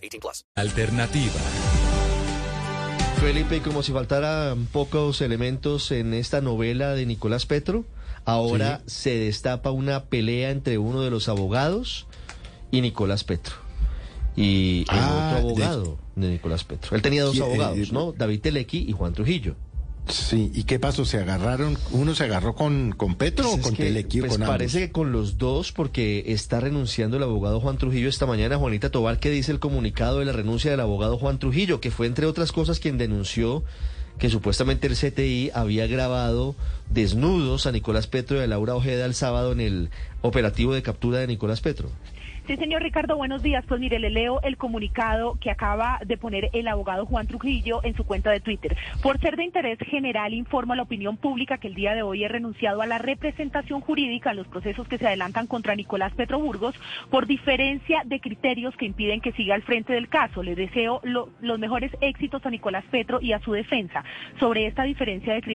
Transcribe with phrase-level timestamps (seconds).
[0.00, 0.44] 18 plus.
[0.54, 1.40] Alternativa.
[3.20, 7.84] Felipe, y como si faltaran pocos elementos en esta novela de Nicolás Petro,
[8.24, 12.06] ahora se destapa una pelea entre uno de los abogados
[12.70, 13.56] y Nicolás Petro.
[14.36, 16.30] Y el Ah, otro abogado de...
[16.30, 16.96] Nicolás Petro.
[16.96, 18.12] Él tenía dos ¿Qui- eh, abogados, eh, ¿no?
[18.12, 19.54] David Telequi y Juan Trujillo.
[20.10, 21.04] Sí, ¿y qué pasó?
[21.04, 21.78] ¿Se agarraron?
[21.90, 24.54] ¿Uno se agarró con, con Petro Pues o con que, Telequi o pues con ambos?
[24.54, 28.56] parece que con los dos, porque está renunciando el abogado Juan Trujillo esta mañana.
[28.58, 31.80] Juanita Tobar, ¿qué dice el comunicado de la renuncia del abogado Juan Trujillo?
[31.80, 33.64] Que fue, entre otras cosas, quien denunció
[34.18, 36.54] que supuestamente el CTI había grabado
[36.90, 41.18] desnudos a Nicolás Petro y a Laura Ojeda el sábado en el operativo de captura
[41.18, 41.88] de Nicolás Petro.
[42.50, 43.64] Sí, señor Ricardo, buenos días.
[43.68, 47.94] Pues mire, le leo el comunicado que acaba de poner el abogado Juan Trujillo en
[47.94, 48.76] su cuenta de Twitter.
[49.04, 52.24] Por ser de interés general, informa a la opinión pública que el día de hoy
[52.24, 56.40] he renunciado a la representación jurídica en los procesos que se adelantan contra Nicolás Petro
[56.40, 56.74] Burgos
[57.08, 60.42] por diferencia de criterios que impiden que siga al frente del caso.
[60.42, 64.02] Le deseo lo- los mejores éxitos a Nicolás Petro y a su defensa.
[64.40, 65.59] Sobre esta diferencia de criterios.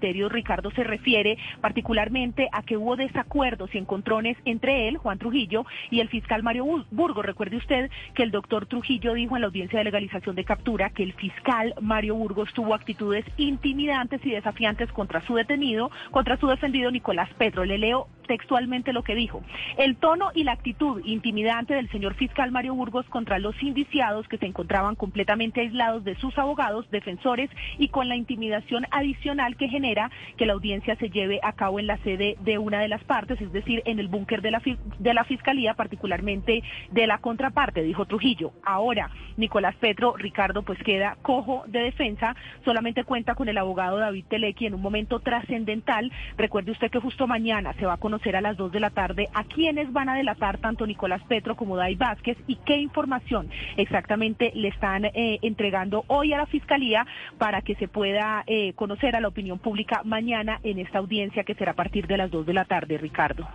[0.00, 6.00] Ricardo se refiere particularmente a que hubo desacuerdos y encontrones entre él, Juan Trujillo, y
[6.00, 7.24] el fiscal Mario Bur- Burgos.
[7.24, 11.02] Recuerde usted que el doctor Trujillo dijo en la audiencia de legalización de captura que
[11.02, 16.90] el fiscal Mario Burgos tuvo actitudes intimidantes y desafiantes contra su detenido, contra su defendido
[16.90, 17.64] Nicolás Petro.
[17.64, 19.42] Le leo textualmente lo que dijo.
[19.78, 24.38] El tono y la actitud intimidante del señor fiscal Mario Burgos contra los indiciados que
[24.38, 30.10] se encontraban completamente aislados de sus abogados, defensores y con la intimidación adicional que genera
[30.36, 33.40] que la audiencia se lleve a cabo en la sede de una de las partes,
[33.40, 34.62] es decir, en el búnker de la,
[34.98, 38.52] de la fiscalía, particularmente de la contraparte, dijo Trujillo.
[38.64, 44.24] Ahora, Nicolás Petro, Ricardo, pues queda cojo de defensa, solamente cuenta con el abogado David
[44.28, 46.10] Telequi en un momento trascendental.
[46.36, 49.28] Recuerde usted que justo mañana se va a conocer a las 2 de la tarde
[49.34, 54.52] a quienes van a delatar tanto Nicolás Petro como Dai Vázquez y qué información exactamente
[54.54, 57.06] le están eh, entregando hoy a la fiscalía
[57.38, 61.54] para que se pueda eh, conocer a la opinión pública mañana en esta audiencia que
[61.54, 63.46] será a partir de las 2 de la tarde, Ricardo.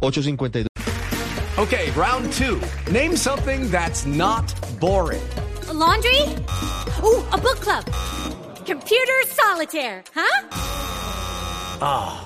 [0.00, 0.66] 852.
[1.58, 2.60] Okay, round two.
[2.92, 5.22] Name something that's not boring.
[5.68, 6.20] A laundry?
[7.02, 7.84] Ooh, a book club.
[8.66, 10.48] Computer solitaire, huh?
[11.80, 12.25] Ah,